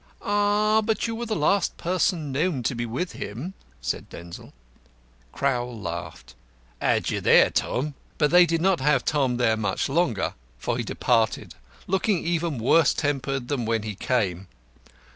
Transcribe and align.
"Ah, 0.23 0.81
but 0.83 1.05
you 1.05 1.13
were 1.13 1.27
the 1.27 1.35
last 1.35 1.77
person 1.77 2.31
known 2.31 2.63
to 2.63 2.73
be 2.73 2.87
with 2.87 3.11
him," 3.11 3.53
said 3.81 4.09
Denzil. 4.09 4.51
Crowl 5.31 5.79
laughed. 5.79 6.33
"Had 6.81 7.11
you 7.11 7.21
there, 7.21 7.51
Tom." 7.51 7.93
But 8.17 8.31
they 8.31 8.47
did 8.47 8.61
not 8.61 8.79
have 8.79 9.05
Tom 9.05 9.37
there 9.37 9.55
much 9.55 9.89
longer, 9.89 10.33
for 10.57 10.77
he 10.79 10.83
departed, 10.83 11.53
looking 11.85 12.25
even 12.25 12.57
worse 12.57 12.95
tempered 12.95 13.47
than 13.47 13.63
when 13.65 13.83
he 13.83 13.93
came. 13.93 14.47